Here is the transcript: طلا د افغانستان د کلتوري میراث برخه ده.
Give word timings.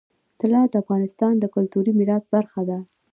طلا 0.39 0.61
د 0.71 0.73
افغانستان 0.83 1.33
د 1.39 1.45
کلتوري 1.55 1.91
میراث 1.99 2.23
برخه 2.35 2.61
ده. 2.69 2.77